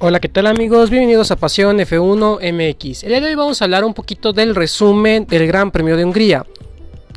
Hola, 0.00 0.20
¿qué 0.20 0.28
tal 0.28 0.46
amigos? 0.46 0.90
Bienvenidos 0.90 1.32
a 1.32 1.36
Pasión 1.36 1.80
F1 1.80 2.38
MX. 2.38 3.02
El 3.02 3.08
día 3.08 3.20
de 3.20 3.26
hoy 3.26 3.34
vamos 3.34 3.60
a 3.60 3.64
hablar 3.64 3.84
un 3.84 3.94
poquito 3.94 4.32
del 4.32 4.54
resumen 4.54 5.26
del 5.26 5.48
Gran 5.48 5.72
Premio 5.72 5.96
de 5.96 6.04
Hungría. 6.04 6.46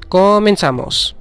Comenzamos. 0.10 1.16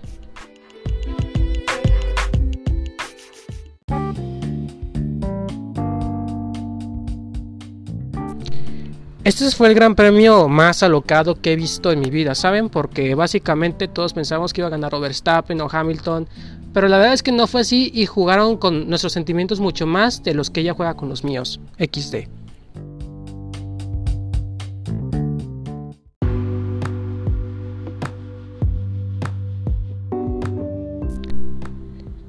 Este 9.22 9.50
fue 9.50 9.68
el 9.68 9.74
gran 9.74 9.94
premio 9.94 10.48
más 10.48 10.82
alocado 10.82 11.34
que 11.34 11.52
he 11.52 11.56
visto 11.56 11.92
en 11.92 12.00
mi 12.00 12.08
vida, 12.08 12.34
¿saben? 12.34 12.70
Porque 12.70 13.14
básicamente 13.14 13.86
todos 13.86 14.14
pensamos 14.14 14.54
que 14.54 14.62
iba 14.62 14.68
a 14.68 14.70
ganar 14.70 14.98
Verstappen 14.98 15.60
o 15.60 15.68
Hamilton, 15.70 16.26
pero 16.72 16.88
la 16.88 16.98
verdad 16.98 17.14
es 17.14 17.22
que 17.22 17.32
no 17.32 17.46
fue 17.46 17.62
así 17.62 17.90
y 17.94 18.06
jugaron 18.06 18.56
con 18.56 18.88
nuestros 18.88 19.12
sentimientos 19.12 19.60
mucho 19.60 19.86
más 19.86 20.22
de 20.22 20.34
los 20.34 20.50
que 20.50 20.60
ella 20.60 20.74
juega 20.74 20.94
con 20.94 21.08
los 21.08 21.24
míos. 21.24 21.60
XD. 21.78 22.28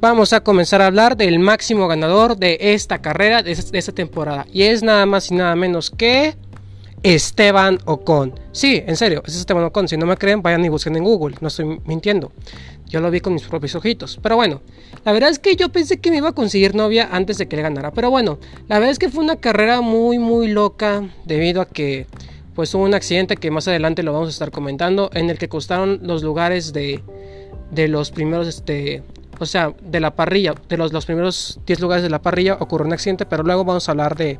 Vamos 0.01 0.33
a 0.33 0.41
comenzar 0.41 0.81
a 0.81 0.87
hablar 0.87 1.15
del 1.15 1.37
máximo 1.37 1.87
ganador 1.87 2.35
de 2.35 2.57
esta 2.59 3.03
carrera, 3.03 3.43
de 3.43 3.51
esta 3.51 3.91
temporada. 3.91 4.47
Y 4.51 4.63
es 4.63 4.81
nada 4.81 5.05
más 5.05 5.29
y 5.29 5.35
nada 5.35 5.55
menos 5.55 5.91
que 5.91 6.35
Esteban 7.03 7.79
Ocon. 7.85 8.39
Sí, 8.51 8.83
en 8.85 8.95
serio, 8.95 9.23
es 9.25 9.35
Esteban 9.35 9.63
Ocon. 9.63 9.87
Si 9.87 9.97
no 9.97 10.05
me 10.05 10.17
creen, 10.17 10.41
vayan 10.41 10.63
y 10.63 10.69
busquen 10.69 10.95
en 10.95 11.03
Google. 11.03 11.35
No 11.41 11.47
estoy 11.47 11.79
mintiendo. 11.85 12.31
Yo 12.87 12.99
lo 12.99 13.09
vi 13.09 13.21
con 13.21 13.33
mis 13.33 13.43
propios 13.43 13.73
ojitos. 13.75 14.19
Pero 14.21 14.35
bueno, 14.35 14.61
la 15.03 15.11
verdad 15.11 15.29
es 15.29 15.39
que 15.39 15.55
yo 15.55 15.69
pensé 15.69 15.99
que 15.99 16.11
me 16.11 16.17
iba 16.17 16.29
a 16.29 16.33
conseguir 16.33 16.75
novia 16.75 17.09
antes 17.11 17.37
de 17.37 17.47
que 17.47 17.55
le 17.55 17.61
ganara. 17.63 17.91
Pero 17.91 18.11
bueno, 18.11 18.37
la 18.67 18.77
verdad 18.77 18.91
es 18.91 18.99
que 18.99 19.09
fue 19.09 19.23
una 19.23 19.37
carrera 19.37 19.81
muy, 19.81 20.19
muy 20.19 20.47
loca. 20.49 21.09
Debido 21.25 21.61
a 21.61 21.67
que 21.67 22.05
pues 22.53 22.73
hubo 22.75 22.83
un 22.83 22.93
accidente 22.93 23.37
que 23.37 23.49
más 23.49 23.67
adelante 23.67 24.03
lo 24.03 24.13
vamos 24.13 24.27
a 24.27 24.31
estar 24.31 24.51
comentando. 24.51 25.09
En 25.13 25.29
el 25.29 25.37
que 25.37 25.49
costaron 25.49 26.01
los 26.03 26.21
lugares 26.21 26.73
de, 26.73 27.01
de 27.71 27.87
los 27.87 28.11
primeros 28.11 28.47
este, 28.47 29.03
o 29.41 29.45
sea, 29.47 29.73
de 29.81 29.99
la 29.99 30.15
parrilla, 30.15 30.53
de 30.69 30.77
los, 30.77 30.93
los 30.93 31.07
primeros 31.07 31.59
10 31.65 31.79
lugares 31.79 32.03
de 32.03 32.11
la 32.11 32.21
parrilla 32.21 32.57
ocurrió 32.59 32.85
un 32.85 32.93
accidente, 32.93 33.25
pero 33.25 33.41
luego 33.41 33.65
vamos 33.65 33.89
a 33.89 33.91
hablar 33.91 34.15
de, 34.15 34.39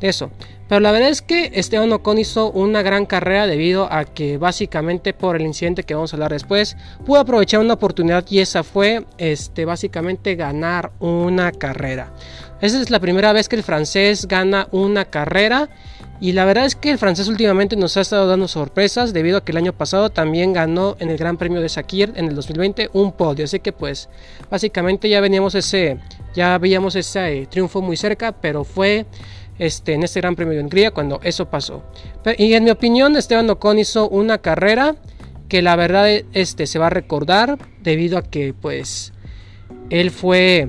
eso. 0.00 0.30
Pero 0.68 0.80
la 0.80 0.90
verdad 0.90 1.10
es 1.10 1.20
que 1.20 1.50
Esteban 1.54 1.92
Ocon 1.92 2.16
hizo 2.18 2.50
una 2.50 2.80
gran 2.80 3.04
carrera 3.04 3.46
debido 3.46 3.92
a 3.92 4.06
que 4.06 4.38
básicamente 4.38 5.12
por 5.12 5.36
el 5.36 5.42
incidente 5.42 5.82
que 5.82 5.94
vamos 5.94 6.12
a 6.12 6.16
hablar 6.16 6.32
después, 6.32 6.78
pudo 7.04 7.20
aprovechar 7.20 7.60
una 7.60 7.74
oportunidad 7.74 8.24
y 8.30 8.38
esa 8.38 8.62
fue 8.64 9.04
este, 9.18 9.66
básicamente 9.66 10.34
ganar 10.34 10.92
una 10.98 11.52
carrera. 11.52 12.12
Esa 12.62 12.80
es 12.80 12.90
la 12.90 13.00
primera 13.00 13.34
vez 13.34 13.50
que 13.50 13.56
el 13.56 13.62
francés 13.62 14.26
gana 14.26 14.68
una 14.72 15.04
carrera 15.04 15.68
y 16.20 16.32
la 16.32 16.44
verdad 16.44 16.64
es 16.64 16.74
que 16.74 16.90
el 16.90 16.98
francés 16.98 17.28
últimamente 17.28 17.76
nos 17.76 17.96
ha 17.96 18.00
estado 18.00 18.26
dando 18.26 18.48
sorpresas 18.48 19.12
debido 19.12 19.38
a 19.38 19.44
que 19.44 19.52
el 19.52 19.58
año 19.58 19.72
pasado 19.72 20.10
también 20.10 20.52
ganó 20.52 20.96
en 20.98 21.10
el 21.10 21.16
Gran 21.16 21.36
Premio 21.36 21.60
de 21.60 21.68
Sakir 21.68 22.12
en 22.16 22.26
el 22.26 22.34
2020 22.34 22.90
un 22.92 23.12
podio. 23.12 23.44
Así 23.44 23.60
que 23.60 23.72
pues 23.72 24.08
básicamente 24.50 25.08
ya 25.08 25.20
veníamos 25.20 25.54
ese, 25.54 25.98
ya 26.34 26.58
veíamos 26.58 26.96
ese 26.96 27.42
eh, 27.42 27.46
triunfo 27.46 27.82
muy 27.82 27.96
cerca, 27.96 28.32
pero 28.32 28.64
fue 28.64 29.06
este, 29.58 29.94
en 29.94 30.02
este 30.02 30.20
Gran 30.20 30.34
Premio 30.34 30.54
de 30.54 30.62
Hungría 30.62 30.90
cuando 30.90 31.20
eso 31.22 31.48
pasó. 31.48 31.84
y 32.36 32.52
en 32.52 32.64
mi 32.64 32.70
opinión 32.70 33.16
Esteban 33.16 33.48
Ocon 33.50 33.78
hizo 33.78 34.08
una 34.08 34.38
carrera 34.38 34.96
que 35.48 35.62
la 35.62 35.76
verdad 35.76 36.08
este, 36.32 36.66
se 36.66 36.78
va 36.78 36.88
a 36.88 36.90
recordar 36.90 37.58
debido 37.80 38.18
a 38.18 38.22
que 38.22 38.54
pues 38.54 39.12
él 39.90 40.10
fue 40.10 40.68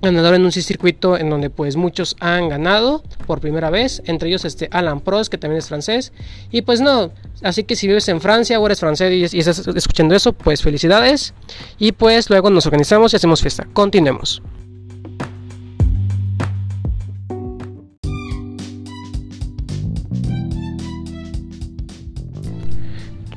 ganador 0.00 0.34
en 0.34 0.44
un 0.44 0.52
circuito 0.52 1.16
en 1.16 1.30
donde 1.30 1.50
pues 1.50 1.76
muchos 1.76 2.16
han 2.20 2.48
ganado 2.48 3.02
por 3.26 3.40
primera 3.40 3.70
vez, 3.70 4.02
entre 4.06 4.28
ellos 4.28 4.44
este 4.44 4.68
Alan 4.70 5.00
Prost 5.00 5.30
que 5.30 5.38
también 5.38 5.58
es 5.58 5.68
francés 5.68 6.12
y 6.50 6.62
pues 6.62 6.80
no, 6.80 7.10
así 7.42 7.64
que 7.64 7.76
si 7.76 7.86
vives 7.88 8.08
en 8.08 8.20
Francia 8.20 8.60
o 8.60 8.66
eres 8.66 8.80
francés 8.80 9.32
y, 9.32 9.38
estás 9.38 9.66
escuchando 9.66 10.14
eso, 10.14 10.32
pues 10.32 10.62
felicidades 10.62 11.34
y 11.78 11.92
pues 11.92 12.30
luego 12.30 12.50
nos 12.50 12.66
organizamos 12.66 13.12
y 13.12 13.16
hacemos 13.16 13.42
fiesta. 13.42 13.66
Continuemos. 13.72 14.42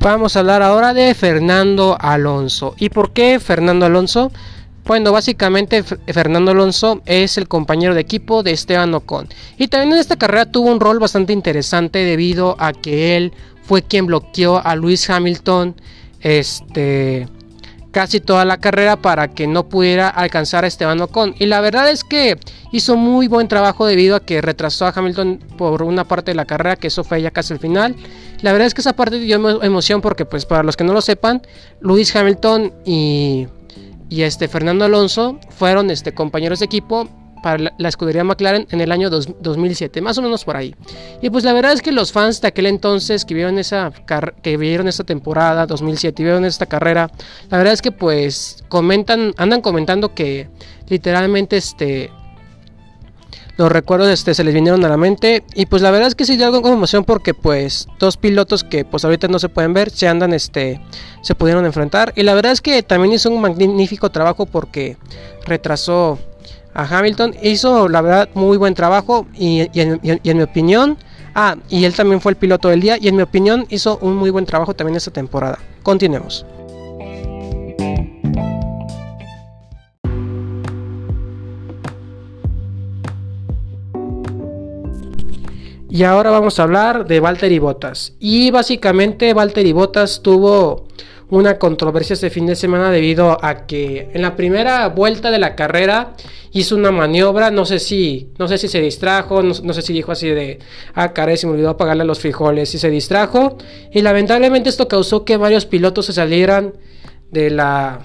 Vamos 0.03 0.35
a 0.35 0.39
hablar 0.39 0.63
ahora 0.63 0.95
de 0.95 1.13
Fernando 1.13 1.95
Alonso. 1.99 2.73
¿Y 2.79 2.89
por 2.89 3.13
qué 3.13 3.39
Fernando 3.39 3.85
Alonso? 3.85 4.31
Bueno, 4.91 5.13
básicamente 5.13 5.83
Fernando 5.83 6.51
Alonso 6.51 7.01
es 7.05 7.37
el 7.37 7.47
compañero 7.47 7.93
de 7.93 8.01
equipo 8.01 8.43
de 8.43 8.51
Esteban 8.51 8.93
Ocon. 8.93 9.29
Y 9.57 9.69
también 9.69 9.93
en 9.93 9.99
esta 9.99 10.17
carrera 10.17 10.51
tuvo 10.51 10.69
un 10.69 10.81
rol 10.81 10.99
bastante 10.99 11.31
interesante 11.31 11.99
debido 11.99 12.57
a 12.59 12.73
que 12.73 13.15
él 13.15 13.31
fue 13.63 13.83
quien 13.83 14.05
bloqueó 14.05 14.61
a 14.61 14.75
Luis 14.75 15.09
Hamilton 15.09 15.75
este, 16.19 17.25
casi 17.91 18.19
toda 18.19 18.43
la 18.43 18.57
carrera 18.57 18.97
para 18.97 19.29
que 19.29 19.47
no 19.47 19.69
pudiera 19.69 20.09
alcanzar 20.09 20.65
a 20.65 20.67
Esteban 20.67 20.99
Ocon. 20.99 21.35
Y 21.39 21.45
la 21.45 21.61
verdad 21.61 21.89
es 21.89 22.03
que 22.03 22.37
hizo 22.73 22.97
muy 22.97 23.29
buen 23.29 23.47
trabajo 23.47 23.85
debido 23.85 24.17
a 24.17 24.19
que 24.19 24.41
retrasó 24.41 24.87
a 24.87 24.93
Hamilton 24.93 25.39
por 25.57 25.83
una 25.83 26.03
parte 26.03 26.31
de 26.31 26.35
la 26.35 26.43
carrera, 26.43 26.75
que 26.75 26.87
eso 26.87 27.05
fue 27.05 27.21
ya 27.21 27.31
casi 27.31 27.53
el 27.53 27.59
final. 27.59 27.95
La 28.41 28.51
verdad 28.51 28.67
es 28.67 28.73
que 28.73 28.81
esa 28.81 28.91
parte 28.91 29.19
dio 29.19 29.63
emoción 29.63 30.01
porque 30.01 30.25
pues 30.25 30.45
para 30.45 30.63
los 30.63 30.75
que 30.75 30.83
no 30.83 30.91
lo 30.91 30.99
sepan, 30.99 31.43
Luis 31.79 32.13
Hamilton 32.13 32.73
y 32.83 33.47
y 34.11 34.23
este 34.23 34.49
Fernando 34.49 34.83
Alonso 34.83 35.39
fueron 35.49 35.89
este, 35.89 36.13
compañeros 36.13 36.59
de 36.59 36.65
equipo 36.65 37.07
para 37.41 37.71
la, 37.77 37.89
escudería 37.89 38.25
McLaren 38.25 38.67
en 38.69 38.81
el 38.81 38.91
año 38.91 39.09
2007, 39.09 40.01
más 40.01 40.17
o 40.17 40.21
menos 40.21 40.43
por 40.43 40.57
ahí. 40.57 40.75
Y 41.21 41.29
pues 41.29 41.45
la 41.45 41.53
verdad 41.53 41.71
es 41.71 41.81
que 41.81 41.93
los 41.93 42.11
fans 42.11 42.41
de 42.41 42.49
aquel 42.49 42.65
entonces 42.65 43.23
que 43.23 43.33
vieron 43.33 43.57
esa 43.57 43.91
que 44.43 44.57
vieron 44.57 44.89
esta 44.89 45.05
temporada 45.05 45.65
2007 45.65 46.21
y 46.21 46.25
vieron 46.25 46.43
esta 46.43 46.65
carrera, 46.65 47.09
la 47.49 47.57
verdad 47.57 47.73
es 47.73 47.81
que 47.81 47.93
pues 47.93 48.63
comentan, 48.67 49.33
andan 49.37 49.61
comentando 49.61 50.13
que 50.13 50.49
literalmente 50.89 51.55
este 51.55 52.11
los 53.61 53.71
recuerdos 53.71 54.09
este, 54.09 54.33
se 54.33 54.43
les 54.43 54.55
vinieron 54.55 54.83
a 54.85 54.89
la 54.89 54.97
mente 54.97 55.43
y 55.53 55.67
pues 55.67 55.83
la 55.83 55.91
verdad 55.91 56.07
es 56.07 56.15
que 56.15 56.25
sí 56.25 56.35
dio 56.35 56.47
algo 56.47 56.63
como 56.63 56.73
emoción 56.73 57.03
porque 57.03 57.35
pues 57.35 57.87
dos 57.99 58.17
pilotos 58.17 58.63
que 58.63 58.85
pues 58.85 59.05
ahorita 59.05 59.27
no 59.27 59.37
se 59.37 59.49
pueden 59.49 59.73
ver 59.73 59.91
se 59.91 60.07
andan 60.07 60.33
este 60.33 60.81
se 61.21 61.35
pudieron 61.35 61.63
enfrentar 61.65 62.11
y 62.15 62.23
la 62.23 62.33
verdad 62.33 62.53
es 62.53 62.61
que 62.61 62.81
también 62.81 63.13
hizo 63.13 63.29
un 63.29 63.39
magnífico 63.39 64.09
trabajo 64.09 64.47
porque 64.47 64.97
retrasó 65.45 66.17
a 66.73 66.85
Hamilton 66.85 67.35
hizo 67.43 67.87
la 67.87 68.01
verdad 68.01 68.29
muy 68.33 68.57
buen 68.57 68.73
trabajo 68.73 69.27
y, 69.35 69.69
en, 69.79 69.99
y 70.01 70.29
en 70.29 70.37
mi 70.37 70.43
opinión 70.43 70.97
ah 71.35 71.55
y 71.69 71.85
él 71.85 71.93
también 71.93 72.19
fue 72.19 72.31
el 72.31 72.37
piloto 72.37 72.69
del 72.69 72.81
día 72.81 72.97
y 72.99 73.09
en 73.09 73.15
mi 73.15 73.21
opinión 73.21 73.67
hizo 73.69 73.99
un 74.01 74.15
muy 74.15 74.31
buen 74.31 74.47
trabajo 74.47 74.73
también 74.73 74.97
esta 74.97 75.11
temporada. 75.11 75.59
Continuemos 75.83 76.45
Y 85.91 86.03
ahora 86.03 86.29
vamos 86.29 86.57
a 86.57 86.63
hablar 86.63 87.05
de 87.05 87.19
Valtteri 87.19 87.59
Bottas. 87.59 88.13
Y 88.17 88.49
básicamente 88.49 89.33
Valtteri 89.33 89.73
Bottas 89.73 90.21
tuvo 90.21 90.87
una 91.29 91.59
controversia 91.59 92.13
este 92.13 92.29
fin 92.29 92.45
de 92.45 92.55
semana 92.55 92.89
debido 92.91 93.37
a 93.43 93.65
que 93.65 94.09
en 94.13 94.21
la 94.21 94.37
primera 94.37 94.87
vuelta 94.87 95.31
de 95.31 95.37
la 95.37 95.53
carrera 95.53 96.13
hizo 96.53 96.77
una 96.77 96.91
maniobra, 96.91 97.51
no 97.51 97.65
sé 97.65 97.77
si, 97.79 98.29
no 98.39 98.47
sé 98.47 98.57
si 98.57 98.69
se 98.69 98.79
distrajo, 98.79 99.43
no, 99.43 99.73
sé 99.73 99.81
si 99.81 99.91
dijo 99.91 100.13
así 100.13 100.29
de, 100.29 100.59
ah, 100.93 101.11
caray, 101.11 101.35
se 101.35 101.45
me 101.45 101.53
olvidó 101.53 101.71
apagarle 101.71 102.05
los 102.05 102.19
frijoles 102.21 102.73
y 102.73 102.79
se 102.79 102.89
distrajo. 102.89 103.57
Y 103.91 104.01
lamentablemente 104.01 104.69
esto 104.69 104.87
causó 104.87 105.25
que 105.25 105.35
varios 105.35 105.65
pilotos 105.65 106.05
se 106.05 106.13
salieran 106.13 106.71
de 107.31 107.49
la, 107.49 107.99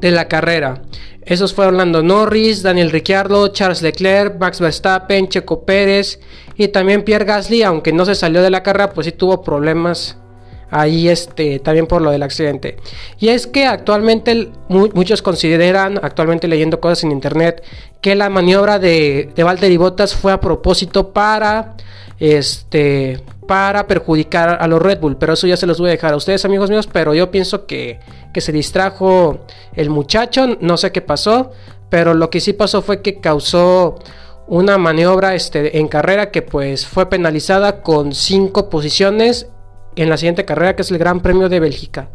de 0.00 0.12
la 0.12 0.28
carrera. 0.28 0.82
Esos 1.26 1.54
fueron 1.54 1.78
Lando 1.78 2.02
Norris, 2.02 2.62
Daniel 2.62 2.90
Ricciardo, 2.90 3.48
Charles 3.48 3.80
Leclerc, 3.80 4.38
Max 4.38 4.60
Verstappen, 4.60 5.28
Checo 5.28 5.64
Pérez 5.64 6.20
y 6.56 6.68
también 6.68 7.02
Pierre 7.02 7.24
Gasly, 7.24 7.62
aunque 7.62 7.92
no 7.92 8.04
se 8.04 8.14
salió 8.14 8.42
de 8.42 8.50
la 8.50 8.62
carrera, 8.62 8.92
pues 8.92 9.06
sí 9.06 9.12
tuvo 9.12 9.42
problemas 9.42 10.18
ahí 10.70 11.08
este 11.08 11.58
también 11.58 11.86
por 11.86 12.02
lo 12.02 12.10
del 12.10 12.22
accidente. 12.22 12.76
Y 13.18 13.28
es 13.28 13.46
que 13.46 13.66
actualmente 13.66 14.50
muchos 14.68 15.22
consideran, 15.22 15.98
actualmente 16.02 16.48
leyendo 16.48 16.80
cosas 16.80 17.04
en 17.04 17.12
internet, 17.12 17.62
que 18.00 18.14
la 18.14 18.30
maniobra 18.30 18.78
de, 18.78 19.30
de 19.34 19.42
Valtteri 19.42 19.76
Bottas 19.76 20.14
fue 20.14 20.32
a 20.32 20.40
propósito 20.40 21.12
para 21.12 21.74
este 22.18 23.20
para 23.46 23.86
perjudicar 23.86 24.56
a 24.60 24.66
los 24.66 24.80
Red 24.80 25.00
Bull, 25.00 25.16
pero 25.16 25.34
eso 25.34 25.46
ya 25.46 25.56
se 25.56 25.66
los 25.66 25.78
voy 25.78 25.88
a 25.88 25.92
dejar 25.92 26.14
a 26.14 26.16
ustedes 26.16 26.44
amigos 26.44 26.70
míos, 26.70 26.88
pero 26.90 27.14
yo 27.14 27.30
pienso 27.30 27.66
que, 27.66 28.00
que 28.32 28.40
se 28.40 28.52
distrajo 28.52 29.40
el 29.74 29.90
muchacho, 29.90 30.56
no 30.60 30.78
sé 30.78 30.92
qué 30.92 31.02
pasó, 31.02 31.52
pero 31.90 32.14
lo 32.14 32.30
que 32.30 32.40
sí 32.40 32.54
pasó 32.54 32.80
fue 32.80 33.02
que 33.02 33.20
causó 33.20 33.98
una 34.46 34.78
maniobra 34.78 35.34
este, 35.34 35.78
en 35.78 35.88
carrera 35.88 36.30
que 36.30 36.42
pues 36.42 36.86
fue 36.86 37.08
penalizada 37.08 37.82
con 37.82 38.14
cinco 38.14 38.68
posiciones 38.68 39.48
en 39.96 40.08
la 40.08 40.16
siguiente 40.16 40.44
carrera 40.44 40.76
que 40.76 40.82
es 40.82 40.90
el 40.90 40.98
Gran 40.98 41.20
Premio 41.20 41.48
de 41.48 41.60
Bélgica. 41.60 42.08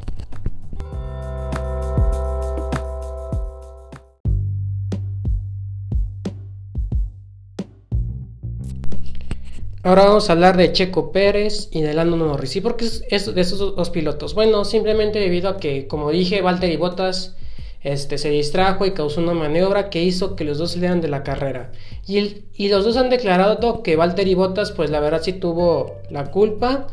Ahora 9.82 10.06
vamos 10.06 10.30
a 10.30 10.34
hablar 10.34 10.58
de 10.58 10.72
Checo 10.72 11.12
Pérez 11.12 11.70
y 11.72 11.82
de 11.82 11.94
Lando 11.94 12.18
Norris. 12.18 12.56
¿Y 12.56 12.62
por 12.62 12.76
qué 12.76 12.86
es 12.86 13.34
de 13.34 13.42
esos 13.42 13.76
dos 13.76 13.90
pilotos? 13.90 14.36
Bueno, 14.36 14.66
simplemente 14.66 15.20
debido 15.20 15.50
a 15.50 15.58
que, 15.58 15.88
como 15.88 16.12
dije, 16.12 16.42
Valtteri 16.42 16.76
Bottas 16.76 17.36
este, 17.82 18.18
se 18.18 18.30
distrajo 18.30 18.86
y 18.86 18.92
causó 18.92 19.22
una 19.22 19.34
maniobra 19.34 19.90
que 19.90 20.04
hizo 20.04 20.36
que 20.36 20.44
los 20.44 20.58
dos 20.58 20.74
salieran 20.74 21.00
de 21.02 21.08
la 21.08 21.24
carrera. 21.24 21.72
Y, 22.06 22.44
y 22.54 22.68
los 22.68 22.84
dos 22.84 22.98
han 22.98 23.10
declarado 23.10 23.82
que 23.82 23.96
Valtteri 23.96 24.36
Bottas, 24.36 24.72
pues 24.72 24.90
la 24.90 25.00
verdad 25.00 25.22
sí 25.24 25.34
tuvo 25.34 25.96
la 26.12 26.30
culpa. 26.30 26.88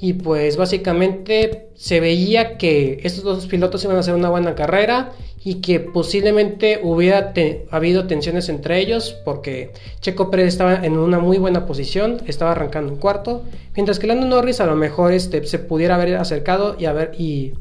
Y 0.00 0.14
pues 0.14 0.56
básicamente 0.56 1.68
se 1.74 2.00
veía 2.00 2.56
que 2.56 3.00
estos 3.02 3.24
dos 3.24 3.46
pilotos 3.46 3.84
iban 3.84 3.96
a 3.96 4.00
hacer 4.00 4.14
una 4.14 4.30
buena 4.30 4.54
carrera 4.54 5.12
y 5.42 5.56
que 5.56 5.80
posiblemente 5.80 6.80
hubiera 6.82 7.32
habido 7.70 8.06
tensiones 8.06 8.48
entre 8.48 8.78
ellos 8.78 9.16
porque 9.24 9.72
Checo 10.00 10.30
Pérez 10.30 10.48
estaba 10.48 10.84
en 10.84 10.98
una 10.98 11.18
muy 11.18 11.38
buena 11.38 11.66
posición, 11.66 12.20
estaba 12.26 12.52
arrancando 12.52 12.92
en 12.92 12.98
cuarto, 12.98 13.44
mientras 13.74 13.98
que 13.98 14.06
Lando 14.06 14.26
Norris 14.26 14.60
a 14.60 14.66
lo 14.66 14.76
mejor 14.76 15.12
este, 15.12 15.46
se 15.46 15.58
pudiera 15.58 15.94
haber 15.94 16.16
acercado 16.16 16.76
y, 16.78 16.84
haber, 16.84 17.12
y 17.18 17.54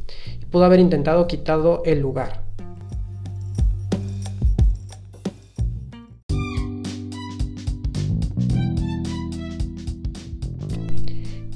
pudo 0.52 0.66
haber 0.66 0.80
intentado 0.80 1.28
quitado 1.28 1.82
el 1.86 2.00
lugar. 2.00 2.49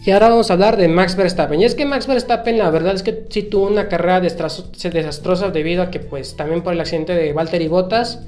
Y 0.05 0.11
ahora 0.11 0.27
vamos 0.27 0.49
a 0.49 0.53
hablar 0.53 0.75
de 0.75 0.89
Max 0.89 1.15
Verstappen. 1.15 1.61
Y 1.61 1.65
es 1.65 1.75
que 1.75 1.85
Max 1.85 2.07
Verstappen 2.07 2.57
la 2.57 2.69
verdad 2.69 2.93
es 2.93 3.03
que 3.03 3.25
sí 3.29 3.43
tuvo 3.43 3.67
una 3.67 3.87
carrera 3.87 4.19
desastrosa 4.19 5.49
debido 5.49 5.81
a 5.81 5.91
que 5.91 5.99
pues 5.99 6.35
también 6.35 6.61
por 6.61 6.73
el 6.73 6.81
accidente 6.81 7.13
de 7.13 7.31
Valtteri 7.31 7.69
Bottas 7.69 8.19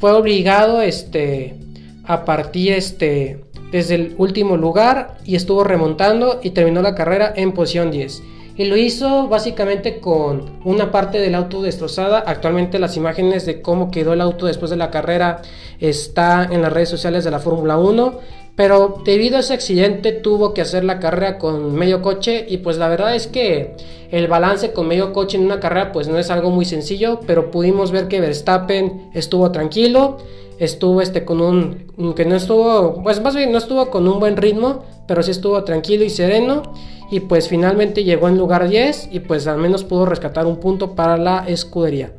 fue 0.00 0.10
obligado 0.12 0.82
este, 0.82 1.54
a 2.02 2.24
partir 2.24 2.72
este, 2.72 3.38
desde 3.70 3.94
el 3.94 4.14
último 4.18 4.56
lugar 4.56 5.18
y 5.24 5.36
estuvo 5.36 5.62
remontando 5.62 6.40
y 6.42 6.50
terminó 6.50 6.82
la 6.82 6.96
carrera 6.96 7.32
en 7.36 7.52
posición 7.52 7.92
10. 7.92 8.20
Y 8.56 8.64
lo 8.64 8.76
hizo 8.76 9.28
básicamente 9.28 10.00
con 10.00 10.58
una 10.64 10.90
parte 10.90 11.18
del 11.18 11.36
auto 11.36 11.62
destrozada. 11.62 12.24
Actualmente 12.26 12.80
las 12.80 12.96
imágenes 12.96 13.46
de 13.46 13.62
cómo 13.62 13.92
quedó 13.92 14.12
el 14.12 14.20
auto 14.20 14.46
después 14.46 14.72
de 14.72 14.76
la 14.76 14.90
carrera 14.90 15.40
está 15.78 16.48
en 16.50 16.62
las 16.62 16.72
redes 16.72 16.88
sociales 16.88 17.22
de 17.22 17.30
la 17.30 17.38
Fórmula 17.38 17.78
1 17.78 18.41
pero 18.56 19.02
debido 19.04 19.36
a 19.36 19.40
ese 19.40 19.54
accidente 19.54 20.12
tuvo 20.12 20.52
que 20.52 20.60
hacer 20.60 20.84
la 20.84 21.00
carrera 21.00 21.38
con 21.38 21.74
medio 21.74 22.02
coche 22.02 22.44
y 22.48 22.58
pues 22.58 22.76
la 22.76 22.88
verdad 22.88 23.14
es 23.14 23.26
que 23.26 23.74
el 24.10 24.28
balance 24.28 24.72
con 24.72 24.88
medio 24.88 25.12
coche 25.12 25.38
en 25.38 25.44
una 25.44 25.58
carrera 25.58 25.92
pues 25.92 26.08
no 26.08 26.18
es 26.18 26.30
algo 26.30 26.50
muy 26.50 26.64
sencillo, 26.64 27.20
pero 27.26 27.50
pudimos 27.50 27.90
ver 27.92 28.08
que 28.08 28.20
Verstappen 28.20 29.10
estuvo 29.14 29.50
tranquilo, 29.52 30.18
estuvo 30.58 31.00
este 31.00 31.24
con 31.24 31.40
un 31.40 32.14
que 32.14 32.26
no 32.26 32.36
estuvo, 32.36 33.02
pues 33.02 33.22
más 33.22 33.34
bien 33.34 33.52
no 33.52 33.58
estuvo 33.58 33.90
con 33.90 34.06
un 34.06 34.20
buen 34.20 34.36
ritmo, 34.36 34.84
pero 35.08 35.22
sí 35.22 35.30
estuvo 35.30 35.64
tranquilo 35.64 36.04
y 36.04 36.10
sereno 36.10 36.62
y 37.10 37.20
pues 37.20 37.48
finalmente 37.48 38.04
llegó 38.04 38.28
en 38.28 38.38
lugar 38.38 38.68
10 38.68 39.08
y 39.12 39.20
pues 39.20 39.46
al 39.46 39.58
menos 39.58 39.84
pudo 39.84 40.04
rescatar 40.06 40.46
un 40.46 40.56
punto 40.56 40.94
para 40.94 41.16
la 41.16 41.44
escudería. 41.48 42.12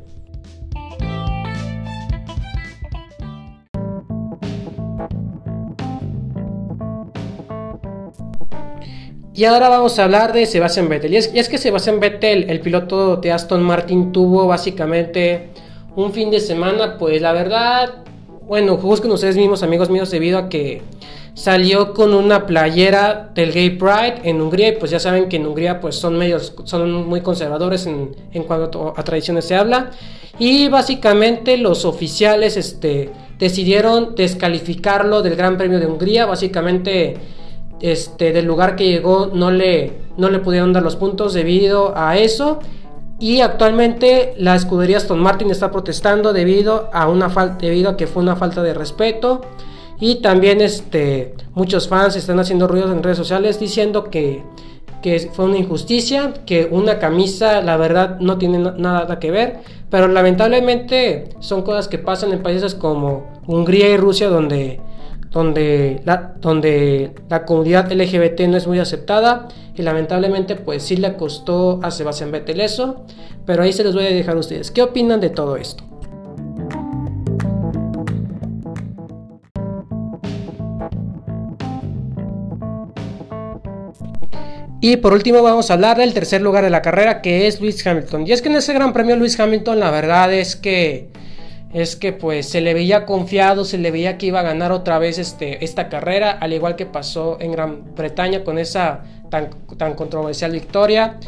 Y 9.36 9.46
ahora 9.46 9.68
vamos 9.68 9.98
a 9.98 10.04
hablar 10.04 10.32
de 10.32 10.46
Sebastian 10.46 10.88
Vettel. 10.88 11.12
Y 11.12 11.16
es, 11.16 11.48
que 11.48 11.58
Sebastian 11.58 11.98
Vettel, 11.98 12.48
el 12.48 12.60
piloto 12.60 13.16
de 13.16 13.32
Aston 13.32 13.64
Martin, 13.64 14.12
tuvo 14.12 14.46
básicamente 14.46 15.48
un 15.96 16.12
fin 16.12 16.30
de 16.30 16.38
semana, 16.38 16.98
pues 16.98 17.20
la 17.20 17.32
verdad, 17.32 17.94
bueno, 18.46 18.76
juzguen 18.76 19.10
ustedes 19.10 19.36
mismos, 19.36 19.64
amigos 19.64 19.90
míos, 19.90 20.12
debido 20.12 20.38
a 20.38 20.48
que 20.48 20.82
salió 21.34 21.94
con 21.94 22.14
una 22.14 22.46
playera 22.46 23.32
del 23.34 23.50
Gay 23.50 23.70
Pride 23.70 24.20
en 24.22 24.40
Hungría. 24.40 24.68
Y 24.68 24.72
pues 24.76 24.92
ya 24.92 25.00
saben 25.00 25.28
que 25.28 25.34
en 25.34 25.48
Hungría 25.48 25.80
pues 25.80 25.96
son 25.96 26.16
medios 26.16 26.54
son 26.62 27.04
muy 27.04 27.20
conservadores 27.20 27.86
en, 27.86 28.14
en 28.32 28.44
cuanto 28.44 28.94
a 28.96 29.02
tradiciones 29.02 29.46
se 29.46 29.56
habla. 29.56 29.90
Y 30.38 30.68
básicamente 30.68 31.56
los 31.56 31.84
oficiales 31.84 32.56
este 32.56 33.10
decidieron 33.36 34.14
descalificarlo 34.14 35.22
del 35.22 35.34
Gran 35.34 35.58
Premio 35.58 35.80
de 35.80 35.86
Hungría. 35.86 36.24
Básicamente 36.24 37.16
este, 37.80 38.32
del 38.32 38.46
lugar 38.46 38.76
que 38.76 38.88
llegó 38.88 39.30
no 39.32 39.50
le, 39.50 39.92
no 40.16 40.30
le 40.30 40.38
pudieron 40.38 40.72
dar 40.72 40.82
los 40.82 40.96
puntos 40.96 41.34
debido 41.34 41.96
a 41.96 42.16
eso. 42.16 42.60
Y 43.18 43.40
actualmente 43.40 44.34
la 44.38 44.54
escudería 44.54 44.96
Aston 44.96 45.20
Martin 45.20 45.50
está 45.50 45.70
protestando 45.70 46.32
debido 46.32 46.90
a, 46.92 47.08
una 47.08 47.28
debido 47.60 47.90
a 47.90 47.96
que 47.96 48.06
fue 48.06 48.22
una 48.22 48.36
falta 48.36 48.62
de 48.62 48.74
respeto. 48.74 49.42
Y 50.00 50.16
también 50.16 50.60
este, 50.60 51.34
muchos 51.54 51.88
fans 51.88 52.16
están 52.16 52.40
haciendo 52.40 52.66
ruidos 52.66 52.90
en 52.90 53.02
redes 53.02 53.16
sociales 53.16 53.60
diciendo 53.60 54.04
que, 54.10 54.42
que 55.02 55.30
fue 55.32 55.44
una 55.44 55.58
injusticia, 55.58 56.34
que 56.44 56.68
una 56.70 56.98
camisa 56.98 57.62
la 57.62 57.76
verdad 57.76 58.18
no 58.18 58.36
tiene 58.38 58.58
nada 58.58 59.18
que 59.20 59.30
ver. 59.30 59.60
Pero 59.90 60.08
lamentablemente 60.08 61.28
son 61.38 61.62
cosas 61.62 61.86
que 61.86 61.98
pasan 61.98 62.32
en 62.32 62.42
países 62.42 62.74
como 62.74 63.40
Hungría 63.46 63.88
y 63.90 63.96
Rusia 63.96 64.28
donde 64.28 64.80
donde 65.34 66.00
la, 66.04 66.32
donde 66.40 67.12
la 67.28 67.44
comunidad 67.44 67.92
LGBT 67.92 68.42
no 68.42 68.56
es 68.56 68.68
muy 68.68 68.78
aceptada 68.78 69.48
y 69.74 69.82
lamentablemente 69.82 70.54
pues 70.54 70.84
sí 70.84 70.96
le 70.96 71.16
costó 71.16 71.80
a 71.82 71.90
Sebastián 71.90 72.30
Vettel 72.30 72.60
eso, 72.60 73.04
pero 73.44 73.64
ahí 73.64 73.72
se 73.72 73.82
los 73.82 73.94
voy 73.94 74.06
a 74.06 74.10
dejar 74.10 74.36
a 74.36 74.38
ustedes. 74.38 74.70
¿Qué 74.70 74.80
opinan 74.80 75.20
de 75.20 75.30
todo 75.30 75.56
esto? 75.56 75.82
Y 84.80 84.98
por 84.98 85.14
último 85.14 85.42
vamos 85.42 85.70
a 85.70 85.74
hablar 85.74 85.96
del 85.96 86.14
tercer 86.14 86.42
lugar 86.42 86.62
de 86.62 86.70
la 86.70 86.80
carrera 86.80 87.22
que 87.22 87.48
es 87.48 87.60
Luis 87.60 87.84
Hamilton. 87.84 88.26
Y 88.28 88.32
es 88.32 88.40
que 88.40 88.50
en 88.50 88.56
ese 88.56 88.72
gran 88.72 88.92
premio 88.92 89.16
Luis 89.16 89.40
Hamilton 89.40 89.80
la 89.80 89.90
verdad 89.90 90.32
es 90.32 90.54
que 90.54 91.13
es 91.74 91.96
que 91.96 92.12
pues 92.12 92.48
se 92.48 92.60
le 92.60 92.72
veía 92.72 93.04
confiado, 93.04 93.64
se 93.64 93.78
le 93.78 93.90
veía 93.90 94.16
que 94.16 94.26
iba 94.26 94.40
a 94.40 94.44
ganar 94.44 94.70
otra 94.70 95.00
vez 95.00 95.18
este, 95.18 95.64
esta 95.64 95.88
carrera, 95.88 96.30
al 96.30 96.52
igual 96.52 96.76
que 96.76 96.86
pasó 96.86 97.36
en 97.40 97.50
Gran 97.50 97.94
Bretaña 97.96 98.44
con 98.44 98.58
esa 98.58 99.02
tan, 99.28 99.50
tan 99.76 99.94
controversial 99.94 100.52
victoria. 100.52 101.18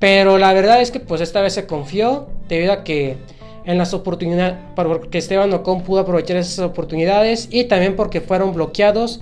Pero 0.00 0.38
la 0.38 0.52
verdad 0.52 0.80
es 0.80 0.90
que 0.90 0.98
pues 0.98 1.20
esta 1.20 1.40
vez 1.40 1.54
se 1.54 1.66
confió 1.66 2.26
debido 2.48 2.72
a 2.72 2.82
que 2.82 3.16
en 3.64 3.78
las 3.78 3.94
oportunidades, 3.94 4.56
porque 4.74 5.18
Esteban 5.18 5.52
Ocon 5.52 5.82
pudo 5.82 6.00
aprovechar 6.00 6.36
esas 6.36 6.58
oportunidades 6.58 7.48
y 7.52 7.64
también 7.64 7.94
porque 7.94 8.20
fueron 8.20 8.52
bloqueados 8.54 9.20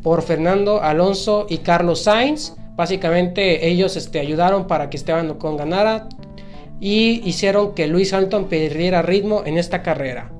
por 0.00 0.22
Fernando 0.22 0.80
Alonso 0.80 1.46
y 1.48 1.58
Carlos 1.58 2.02
Sainz. 2.04 2.54
Básicamente 2.76 3.66
ellos 3.68 3.96
este, 3.96 4.20
ayudaron 4.20 4.68
para 4.68 4.88
que 4.88 4.96
Esteban 4.96 5.28
Ocon 5.28 5.56
ganara, 5.56 6.08
y 6.80 7.20
hicieron 7.28 7.74
que 7.74 7.86
Luis 7.86 8.12
Hamilton 8.12 8.48
perdiera 8.48 9.02
ritmo 9.02 9.42
en 9.44 9.58
esta 9.58 9.82
carrera. 9.82 10.32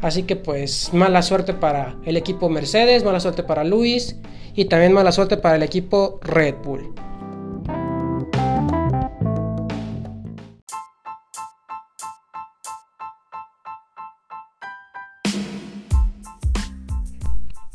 Así 0.00 0.22
que 0.22 0.36
pues 0.36 0.92
mala 0.92 1.22
suerte 1.22 1.54
para 1.54 1.96
el 2.04 2.16
equipo 2.16 2.48
Mercedes, 2.48 3.04
mala 3.04 3.20
suerte 3.20 3.42
para 3.42 3.64
Luis 3.64 4.16
y 4.54 4.66
también 4.66 4.92
mala 4.92 5.10
suerte 5.10 5.36
para 5.36 5.56
el 5.56 5.62
equipo 5.62 6.20
Red 6.22 6.56
Bull. 6.62 6.94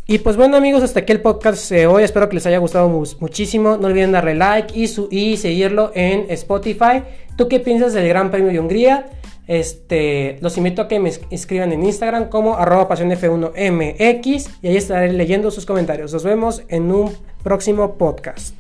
Y 0.06 0.18
pues 0.18 0.36
bueno 0.36 0.58
amigos, 0.58 0.84
hasta 0.84 1.00
aquí 1.00 1.14
el 1.14 1.22
podcast 1.22 1.70
de 1.72 1.88
hoy. 1.88 2.04
Espero 2.04 2.28
que 2.28 2.36
les 2.36 2.46
haya 2.46 2.58
gustado 2.58 2.90
muchísimo. 2.90 3.78
No 3.78 3.88
olviden 3.88 4.12
darle 4.12 4.36
like 4.36 4.78
y, 4.78 4.84
y 5.12 5.38
seguirlo 5.38 5.92
en 5.96 6.26
Spotify. 6.30 7.04
¿Tú 7.38 7.48
qué 7.48 7.62
piensas 7.62 7.94
del 7.94 8.10
Gran 8.10 8.30
Premio 8.30 8.52
de 8.52 8.60
Hungría? 8.60 9.06
Este, 9.48 10.38
los 10.42 10.58
invito 10.58 10.82
a 10.82 10.88
que 10.90 11.00
me 11.00 11.12
escriban 11.32 11.72
en 11.72 11.84
Instagram 11.84 12.30
como 12.30 12.58
arroba 12.58 12.90
pasionf1mx 12.90 14.50
y 14.62 14.68
ahí 14.68 14.78
estaré 14.78 15.14
leyendo 15.14 15.52
sus 15.52 15.66
comentarios. 15.66 16.12
Nos 16.12 16.26
vemos 16.26 16.64
en 16.68 16.92
un 16.92 17.14
próximo 17.42 17.98
podcast. 17.98 18.56